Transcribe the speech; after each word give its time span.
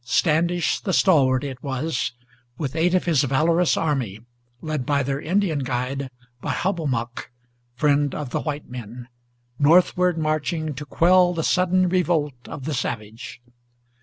Standish 0.03 0.79
the 0.79 0.93
stalwart 0.93 1.43
it 1.43 1.61
was, 1.61 2.13
with 2.57 2.75
eight 2.75 2.95
of 2.95 3.05
his 3.05 3.23
valorous 3.23 3.77
army, 3.77 4.19
Led 4.59 4.83
by 4.83 5.03
their 5.03 5.21
Indian 5.21 5.59
guide, 5.59 6.09
by 6.41 6.51
Hobomok, 6.53 7.29
friend 7.75 8.15
of 8.15 8.31
the 8.31 8.41
white 8.41 8.67
men, 8.67 9.09
Northward 9.59 10.17
marching 10.17 10.73
to 10.73 10.87
quell 10.87 11.35
the 11.35 11.43
sudden 11.43 11.87
revolt 11.87 12.33
of 12.47 12.65
the 12.65 12.73
savage. 12.73 13.43